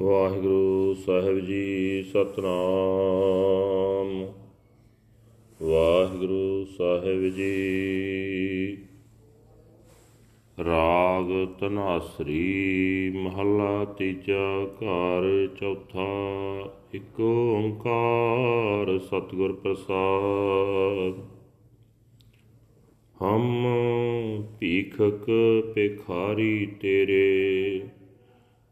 ਵਾਹਿਗੁਰੂ 0.00 0.94
ਸਾਹਿਬ 0.94 1.38
ਜੀ, 1.38 2.02
ਸਤਨਾਮ। 2.02 4.32
ਵਾਹਿਗੁਰੂ 5.62 6.64
ਸਾਹਿਬ 6.64 7.28
ਜੀ। 7.28 8.78
ਰਾਗ 10.64 11.48
ਤਨਾਸਰੀ 11.60 13.10
ਮਹੱਲਾ 13.14 13.84
ਤੀਜਾ 13.84 14.64
ਘਰ 14.64 15.48
ਚੌਥਾ, 15.60 16.08
ਇੱਕ 16.94 17.20
ਓੰਕਾਰ 17.20 18.98
ਸਤਿਗੁਰ 18.98 19.52
ਪ੍ਰਸਾਦ। 19.52 21.14
ਹਮ 23.22 23.66
ਭੀਖਕ 24.60 25.30
ਭਿਖਾਰੀ 25.74 26.66
ਤੇਰੇ 26.66 27.80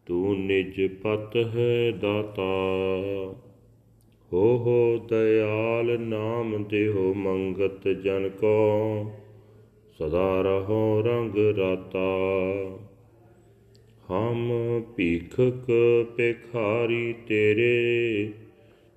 ਤੂੰ 0.06 0.40
ਨਿਜ 0.40 0.86
ਪਤ 1.02 1.36
ਹੈ 1.36 1.90
ਦਾਤਾ। 1.90 2.42
ਹੋ 4.32 4.58
ਹੋ 4.58 5.06
ਦਇਆਲ 5.08 6.00
ਨਾਮ 6.00 6.64
ਦੇਹੋ 6.64 7.14
ਮੰਗਤ 7.14 7.88
ਜਨ 7.88 8.28
ਕੋ। 8.28 9.10
ਸਦਾ 9.98 10.42
ਰਹੋ 10.42 11.02
ਰੰਗ 11.02 11.58
ਰਾਤਾ। 11.58 12.18
ਹਮ 14.10 14.52
ਭੀਖਕ 14.96 15.72
ਭਿਖਾਰੀ 16.16 17.12
ਤੇਰੇ, 17.12 18.28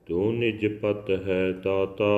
ਤੂੰ 0.07 0.37
ਨਿਜ 0.37 0.67
ਪਤ 0.67 1.09
ਹੈ 1.09 1.51
ਦਾਤਾ। 1.51 2.15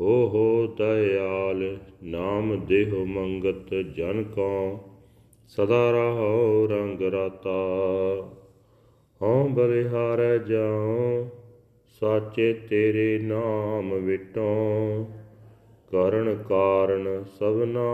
ਹੋ 0.00 0.28
ਹੋ 0.28 0.66
ਦਇਆਲ 0.78 1.76
ਨਾਮ 2.02 2.66
ਦੇਹੋ 2.66 3.04
ਮੰਗਤ 3.04 3.74
ਜਨ 3.74 4.22
ਕੋ। 4.22 4.80
ਸਦਾ 5.48 5.90
ਰਹੋ 5.90 6.66
ਰੰਗ 6.66 7.02
ਰਾਤਾ। 7.02 7.50
ਹਉ 9.22 9.48
ਬਲਿਹਾਰੈ 9.48 10.38
ਜਾਉ, 10.38 11.28
ਸਾਚੇ 12.00 12.52
ਤੇਰੇ 12.54 13.18
ਨਾਮ 13.18 13.94
ਵਿਟੋ। 13.94 15.08
ਕਰਨ 15.92 16.42
ਕਾਰਨ 16.48 17.24
ਸਭਨਾ 17.24 17.90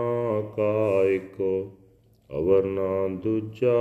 ਕਾ 0.55 1.03
ਇਕੋ 1.09 1.71
ਅਵਰ 2.37 2.63
ਨਾ 2.63 3.07
ਦੂਜਾ 3.07 3.73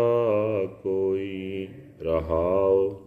ਕੋਈ 0.83 1.69
ਰਹਾਉ। 2.01 3.01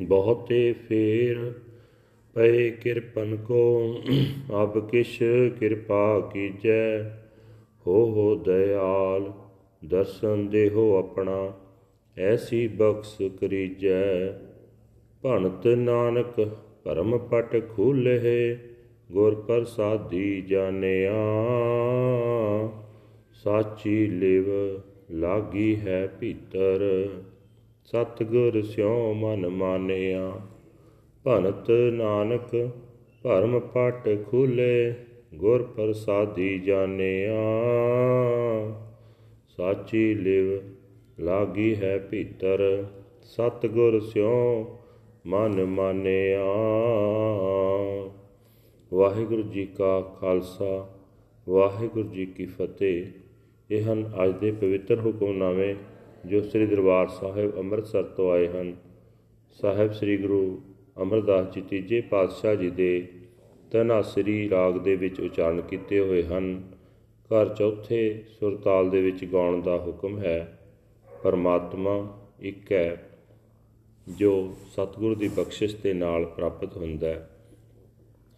ਬਹੁਤੇ 0.00 0.72
ਫੇਰ 0.88 1.52
ਪਏ 2.34 2.70
ਕਿਰਪਨ 2.70 3.36
ਕੋ, 3.36 3.94
ਅਬ 4.62 4.88
ਕਿਛ 4.88 5.18
ਕਿਰਪਾ 5.58 6.30
ਕੀਜੈ, 6.32 7.02
ਹੋ 7.86 8.06
ਹੋ 8.06 8.34
ਦਇਆਲ। 8.34 9.32
ਦਰਸ਼ਨ 9.84 10.48
ਦੇਹੋ 10.48 10.98
ਆਪਣਾ, 10.98 11.52
ਐਸੀ 12.18 12.68
ਬਖਸ਼ 12.68 13.22
ਕਰੀਜੈ। 13.22 14.32
ਭਣਤ 15.22 15.66
ਨਾਨਕ 15.66 16.48
ਭਰਮ 16.84 17.18
ਪਟ 17.18 17.62
ਖੁੱਲੇ 17.76 18.56
ਗੁਰ 19.12 19.34
ਪ੍ਰਸਾਦੀ 19.34 20.42
ਜਾਣਿਆ। 20.42 21.12
ਸਾਚੀ 23.34 24.06
ਲਿਵ 24.06 24.44
ਲਾਗੀ 25.10 25.76
ਹੈ 25.76 26.08
ਭੀਤਰ, 26.20 27.08
ਸਤਗੁਰ 27.84 28.62
ਸਿਉ 28.62 29.12
ਮਨ 29.12 29.48
ਮਾਨਿਆ। 29.48 30.32
ਭਨਤ 31.24 31.70
ਨਾਨਕ 31.70 32.70
ਭਰਮ 33.22 33.60
ਪਟ 33.60 34.08
ਖੁੱਲੇ 34.30 34.94
ਗੁਰ 35.34 35.62
ਪ੍ਰਸਾਦੀ 35.62 36.58
ਜਾਣਿਆ। 36.58 37.42
ਸਾਚੀ 39.62 40.14
ਲਿਵ 40.14 40.60
ਲਾਗੀ 41.20 41.74
ਹੈ 41.74 41.98
ਭੀਤਰ। 41.98 42.86
ਸਤਗੁਰ 43.22 44.00
ਸਿਉ 44.00 44.64
ਮਨ 45.26 45.64
ਮਾਨਿਆ। 45.64 46.44
ਵਾਹਿਗੁਰੂ 48.94 49.42
ਜੀ 49.42 49.66
ਕਾ 49.66 50.00
ਖਾਲਸਾ, 50.00 50.94
ਵਾਹਿਗੁਰੂ 51.48 52.08
ਜੀ 52.08 52.26
ਕੀ 52.26 52.46
ਫਤਿਹ। 52.46 53.06
ਇਹ 53.70 53.92
ਹਨ 53.92 54.10
ਅੱਜ 54.24 54.34
ਦੇ 54.40 54.52
ਪਵਿੱਤਰ 54.52 55.00
ਹੁਕਮਨਾਮੇ 55.00 55.74
ਜੋ 56.26 56.40
ਸ੍ਰੀ 56.40 56.66
ਦਰਬਾਰ 56.66 57.08
ਸਾਹਿਬ 57.08 57.58
ਅੰਮ੍ਰਿਤਸਰ 57.58 58.02
ਤੋਂ 58.02 58.32
ਆਏ 58.32 58.48
ਹਨ। 58.48 58.76
ਸਾਹਿਬ 59.62 59.92
ਸ੍ਰੀ 59.92 60.16
ਗੁਰੂ 60.16 60.60
ਅਮਰਦਾਸ 61.02 61.54
ਜੀ 61.54 61.60
ਤੀਜੇ 61.60 62.00
ਪਾਤਸ਼ਾਹ 62.00 62.54
ਜੀ 62.54 62.70
ਦੇ 62.70 63.08
ਤਨਾਸਰੀ 63.70 64.50
ਰਾਗ 64.50 64.78
ਦੇ 64.78 64.96
ਵਿੱਚ 64.96 65.20
ਉਚਾਰਨ 65.20 65.60
ਕੀਤੇ 65.60 66.00
ਹੋਏ 66.00 66.22
ਹਨ। 66.22 66.71
ਘਰ 67.32 67.48
ਚੌਥੇ 67.48 68.24
ਸੁਰਤਾਲ 68.40 68.90
ਦੇ 68.90 69.02
ਵਿੱਚ 69.02 69.24
ਗਾਉਣ 69.24 69.62
ਦਾ 69.62 69.76
ਹੁਕਮ 69.76 70.18
ਹੈ, 70.18 70.58
ਪਰਮਾਤਮਾ 71.22 72.20
ਇੱਕ 72.40 72.72
ਹੈ, 72.72 73.10
ਜੋ 74.08 74.56
ਸਤਿਗੁਰੂ 74.72 75.14
ਦੀ 75.14 75.28
ਬਖਸ਼ਿਸ਼ 75.28 75.76
ਦੇ 75.76 75.92
ਨਾਲ 75.92 76.24
ਪ੍ਰਾਪਤ 76.24 76.76
ਹੁੰਦਾ 76.76 77.08
ਹੈ। 77.08 77.30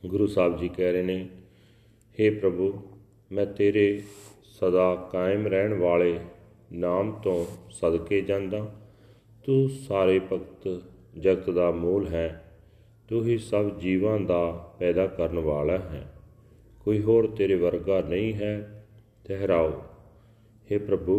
ਗੁਰੂ 0.07 0.27
ਸਾਹਿਬ 0.27 0.57
ਜੀ 0.57 0.69
ਕਹਿ 0.69 0.93
ਰਹੇ 0.93 1.03
ਨੇ 1.03 1.29
हे 2.21 2.35
ਪ੍ਰਭੂ, 2.41 2.83
ਮੈਂ 3.33 3.47
ਤੇਰੇ 3.47 4.03
ਸਦਾ 4.45 5.09
ਕਾਇਮ 5.13 5.47
ਰਹਿਣ 5.47 5.75
ਵਾਲੇ 5.75 6.21
ਨਾਮ 6.73 7.13
ਤੋਂ 7.13 7.47
ਸਦਕੇ 7.71 8.21
ਜਾਂਦਾ। 8.21 8.75
ਤੂੰ 9.47 9.69
ਸਾਰੇ 9.69 10.19
ਭਗਤ 10.19 10.81
ਜਗਤ 11.19 11.51
ਦਾ 11.51 11.71
ਮੂਲ 11.71 12.09
ਹੈ। 12.09 12.59
ਤੂੰ 13.09 13.25
ਹੀ 13.25 13.39
ਸਭ 13.39 13.79
ਜੀਵਾਂ 13.79 14.21
ਦਾ 14.21 14.75
ਪੈਦਾ 14.79 15.07
ਕਰਨ 15.07 15.39
ਵਾਲਾ 15.39 15.79
ਹੈ। 15.79 16.15
ਕੋਈ 16.85 17.03
ਹੋਰ 17.03 17.27
ਤੇਰੇ 17.27 17.55
ਵਰਗਾ 17.55 18.01
ਨਹੀਂ 18.01 18.35
ਹੈ। 18.35 18.84
ਠਹਿਰਾਓ 19.26 19.72
हे 20.68 20.80
ਪ੍ਰਭੂ 20.80 21.18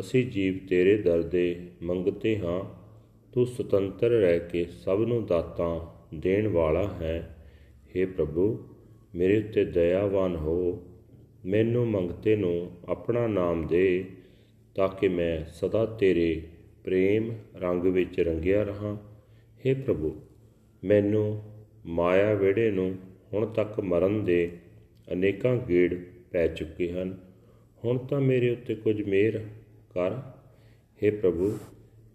ਅਸੀਂ 0.00 0.24
ਜੀਵ 0.30 0.58
ਤੇਰੇ 0.68 0.96
ਦਰ 0.96 1.22
ਦੇ 1.28 1.44
ਮੰਗਤੇ 1.82 2.36
ਹਾਂ 2.38 2.62
ਤੂੰ 3.32 3.46
ਸੁਤੰਤਰ 3.46 4.10
ਰਹਿ 4.10 4.38
ਕੇ 4.50 4.64
ਸਭ 4.84 5.00
ਨੂੰ 5.00 5.24
ਦਾਤਾਂ 5.26 5.78
ਦੇਣ 6.16 6.48
ਵਾਲਾ 6.48 6.86
ਹੈ 7.00 7.16
हे 7.88 8.06
ਪ੍ਰਭੂ 8.06 8.46
ਮੇਰੇ 9.14 9.38
ਉੱਤੇ 9.38 9.64
ਦਇਆਵਾਨ 9.64 10.36
ਹੋ 10.36 10.56
ਮੈਨੂੰ 11.44 11.86
ਮੰਗਤੇ 11.86 12.36
ਨੂੰ 12.36 12.54
ਆਪਣਾ 12.88 13.26
ਨਾਮ 13.26 13.66
ਦੇ 13.66 14.04
ਤਾਂ 14.76 14.88
ਕਿ 14.90 15.08
ਮੈਂ 15.08 15.44
ਸਦਾ 15.52 15.84
ਤੇਰੇ 15.98 16.42
ਪ੍ਰੇਮ 16.84 17.30
ਰੰਗ 17.56 17.86
ਵਿੱਚ 17.86 18.20
ਰੰਗਿਆ 18.20 18.62
ਰਹਾ 18.62 18.96
हे 19.60 19.74
ਪ੍ਰਭੂ 19.76 20.14
ਮੈਨੂੰ 20.82 21.26
ਮਾਇਆ 21.88 22.34
ਵਿੜੇ 22.34 22.70
ਨੂੰ 22.70 22.94
ਹੁਣ 23.32 23.46
ਤੱਕ 23.46 23.80
ਮਰਨ 23.82 24.24
ਦੇ 24.24 24.50
ਅਨੇਕਾਂ 25.08 25.56
ਗੇੜ 25.68 25.94
ਪੈ 26.32 26.46
ਚੁੱਕੇ 26.48 26.90
ਹਨ 26.92 27.16
ਹੁਣ 27.85 27.97
ਤਾਂ 27.97 28.21
ਮੇਰੇ 28.21 28.49
ਉੱਤੇ 28.49 28.75
ਕੁਝ 28.75 29.01
ਮਿਹਰ 29.01 29.37
ਕਰ। 29.93 30.11
हे 31.03 31.15
ਪ੍ਰਭੂ, 31.15 31.57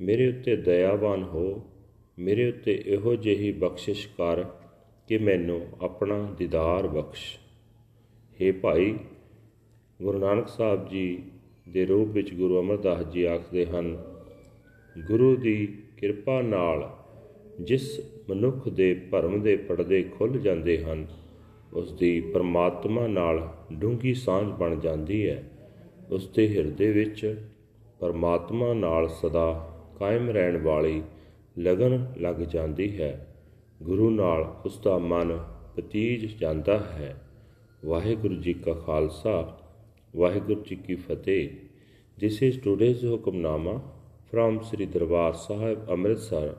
ਮੇਰੇ 0.00 0.28
ਉੱਤੇ 0.28 0.56
ਦਇਆਵਾਨ 0.56 1.22
ਹੋ। 1.22 1.70
ਮੇਰੇ 2.18 2.48
ਉੱਤੇ 2.48 2.82
ਇਹੋ 2.86 3.16
ਜਿਹੀ 3.16 3.52
ਬਖਸ਼ਿਸ਼ 3.52 4.08
ਕਰ 4.08 4.42
ਕਿ 5.08 5.18
ਮੈਨੂੰ 5.18 5.66
ਆਪਣਾ 5.82 6.34
ਦੀਦਾਰ 6.38 6.86
ਬਖਸ਼। 6.86 7.38
हे 8.42 8.54
ਭਾਈ, 8.60 8.98
ਗੁਰੂ 10.02 10.18
ਨਾਨਕ 10.18 10.48
ਸਾਹਿਬ 10.48 10.88
ਜੀ 10.88 11.22
ਦੇ 11.68 11.86
ਰੂਪ 11.86 12.08
ਵਿੱਚ 12.08 12.34
ਗੁਰੂ 12.34 12.60
ਅਮਰਦਾਸ 12.60 13.06
ਜੀ 13.06 13.24
ਆਖਦੇ 13.24 13.66
ਹਨ, 13.66 14.04
ਗੁਰੂ 15.06 15.36
ਦੀ 15.36 15.78
ਕਿਰਪਾ 15.96 16.42
ਨਾਲ 16.42 16.96
ਜਿਸ 17.60 18.00
ਮਨੁੱਖ 18.30 18.68
ਦੇ 18.68 18.94
ਭਰਮ 18.94 19.40
ਦੇ 19.40 19.56
ਪਰਦੇ 19.56 20.02
ਖੁੱਲ 20.02 20.38
ਜਾਂਦੇ 20.38 20.84
ਹਨ, 20.84 21.06
ਉਸ 21.72 21.92
ਦੀ 21.92 22.20
ਪਰਮਾਤਮਾ 22.20 23.06
ਨਾਲ 23.06 23.54
ਡੂੰਗੀ 23.72 24.14
ਸਾਂਝ 24.14 24.46
ਬਣ 24.46 24.76
ਜਾਂਦੀ 24.76 25.28
ਹੈ। 25.28 25.50
ਉਸ 26.10 26.28
ਦੇ 26.28 26.56
ਹਿਰਦੇ 26.56 26.92
ਵਿੱਚ 26.92 27.44
ਪਰਮਾਤਮਾ 28.00 28.74
ਨਾਲ 28.74 29.08
ਸਦਾ 29.08 29.68
ਕਾਇਮ 29.98 30.30
ਰਹਿਣ 30.30 30.62
ਵਾਲੀ 30.62 31.02
ਲਗਨ 31.58 32.12
ਲੱਗ 32.20 32.36
ਜਾਂਦੀ 32.36 33.00
ਹੈ। 33.00 33.36
ਗੁਰੂ 33.82 34.10
ਨਾਲ 34.10 34.56
ਉਸ 34.64 34.78
ਦਾ 34.78 34.98
ਮਨ 34.98 35.44
ਪਤੀਜ 35.76 36.36
ਜਾਂਦਾ 36.36 36.78
ਹੈ। 36.78 37.22
ਵਾਹਿਗੁਰੂ 37.84 38.34
ਜੀ 38.34 38.52
ਕਾ 38.52 38.72
ਖਾਲਸਾ, 38.72 39.58
ਵਾਹਿਗੁਰੂ 40.16 40.60
ਜੀ 40.60 40.76
ਕੀ 40.76 40.94
ਫਤਿਹ। 40.94 41.48
This 42.20 42.42
is 42.42 42.60
today's 42.60 43.06
hukamnama 43.06 43.82
from 44.34 44.58
Sri 44.58 44.86
Darbar 44.86 45.34
Sahib 45.48 45.76
Amritsar 45.94 46.54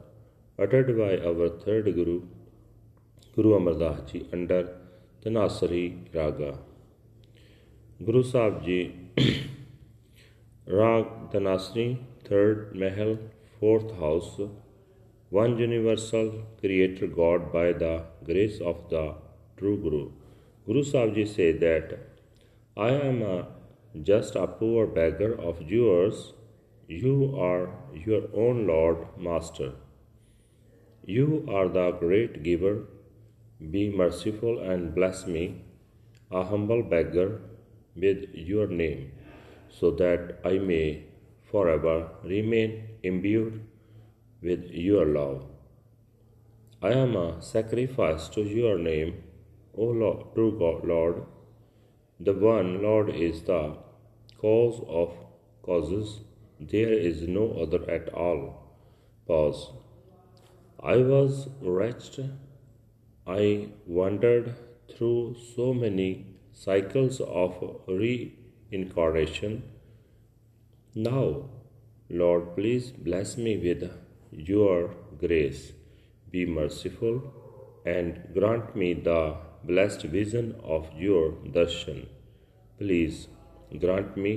uttered 0.60 0.90
by 0.90 1.14
our 1.30 1.48
third 1.48 1.88
Guru 1.96 2.20
Guru 3.36 3.60
Amardas 3.60 3.98
Ji 4.10 4.22
under 4.34 4.64
Tanasari 5.24 5.92
Raga 6.14 6.75
Guru 8.04 8.24
Sahib 8.24 8.62
Ji 8.66 8.94
Rag 10.68 11.06
Tanasri 11.32 11.98
third 12.26 12.76
Mahal 12.76 13.18
fourth 13.58 13.96
house 13.98 14.42
one 15.30 15.58
universal 15.58 16.44
creator 16.60 17.08
God 17.08 17.54
by 17.54 17.72
the 17.72 18.04
grace 18.26 18.60
of 18.60 18.90
the 18.90 19.16
true 19.56 19.78
Guru 19.78 20.12
Guru 20.66 20.84
Sahib 20.84 21.16
Ji 21.16 21.26
say 21.26 21.54
that 21.54 21.98
I 22.76 22.90
am 22.90 23.22
a, 23.22 23.48
just 24.04 24.36
a 24.36 24.46
poor 24.46 24.86
beggar 24.88 25.34
of 25.40 25.62
yours 25.62 26.34
you 26.90 27.34
are 27.40 27.70
your 27.94 28.24
own 28.36 28.68
Lord 28.68 29.08
Master. 29.18 29.72
You 31.06 31.46
are 31.48 31.70
the 31.70 31.92
great 31.92 32.44
giver. 32.44 32.88
Be 33.72 33.90
merciful 33.90 34.60
and 34.60 34.94
bless 34.94 35.26
me, 35.26 35.62
a 36.30 36.44
humble 36.44 36.84
beggar, 36.84 37.42
with 37.96 38.26
your 38.34 38.68
name, 38.68 39.12
so 39.70 39.92
that 39.92 40.40
I 40.44 40.58
may 40.58 41.06
forever 41.52 42.10
remain 42.24 42.84
imbued 43.04 43.62
with 44.42 44.66
your 44.72 45.06
love. 45.06 45.46
I 46.82 46.92
am 46.92 47.16
a 47.16 47.42
sacrifice 47.42 48.28
to 48.30 48.42
your 48.42 48.78
name, 48.78 49.24
O 49.78 49.86
Lord, 49.86 50.36
true 50.36 50.58
God, 50.60 50.86
Lord. 50.88 51.24
The 52.20 52.34
one 52.34 52.82
Lord 52.82 53.10
is 53.10 53.42
the 53.44 53.78
cause 54.38 54.82
of 54.88 55.14
causes. 55.64 56.22
There 56.60 56.94
is 56.94 57.28
no 57.28 57.52
other 57.62 57.90
at 57.90 58.14
all. 58.14 58.78
Pause. 59.28 59.72
I 60.82 60.98
was 60.98 61.50
wretched. 61.62 62.38
I 63.26 63.70
wandered 63.88 64.54
through 64.96 65.36
so 65.56 65.74
many 65.74 66.35
cycles 66.56 67.20
of 67.20 67.56
reincarnation. 67.88 69.64
Now, 70.96 71.50
Lord, 72.10 72.56
please 72.56 72.92
bless 72.92 73.38
me 73.38 73.58
with 73.58 73.92
your 74.32 74.96
grace. 75.20 75.74
Be 76.32 76.46
merciful 76.46 77.34
and 77.86 78.22
grant 78.34 78.76
me 78.76 78.94
the 78.94 79.36
blessed 79.64 80.04
vision 80.04 80.56
of 80.64 80.88
your 80.98 81.32
darshan. 81.58 82.08
Please 82.80 83.28
grant 83.80 84.16
me 84.16 84.34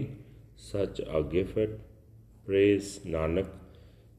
such 0.56 1.00
a 1.00 1.22
gift. 1.22 1.58
Praise 2.46 3.00
Nanak. 3.14 3.48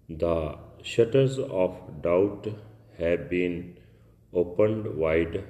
The 0.09 0.57
shutters 0.81 1.37
of 1.39 2.01
doubt 2.01 2.47
have 2.97 3.29
been 3.29 3.77
opened 4.33 4.95
wide 4.95 5.43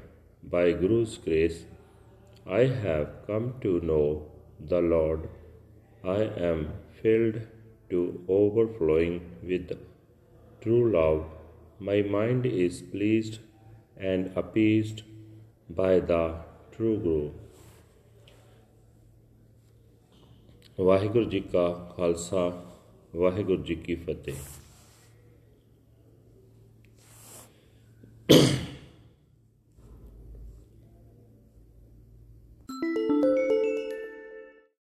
by 0.43 0.71
Guru's 0.71 1.17
grace. 1.17 1.65
I 2.49 2.65
have 2.83 3.09
come 3.27 3.53
to 3.61 3.79
know 3.81 4.23
the 4.59 4.81
Lord. 4.81 5.29
I 6.03 6.21
am 6.49 6.69
filled 7.01 7.41
to 7.91 7.99
overflowing 8.27 9.19
with 9.43 9.73
true 10.61 10.91
love. 10.91 11.25
My 11.79 12.01
mind 12.01 12.47
is 12.47 12.81
pleased 12.81 13.37
and 13.97 14.31
appeased 14.35 15.03
by 15.69 15.99
the 15.99 16.23
true 16.71 16.97
Guru. 17.03 17.29
Waheguru 20.79 21.25
ji 21.29 21.39
ਕਾ 21.53 21.67
ਖਾਲਸਾ 21.95 22.41
ਵਾਹਿਗੁਰੂ 23.15 23.63
ਜੀ 23.63 23.75
ਕੀ 23.75 23.95
ਫਤਿਹ 23.95 24.35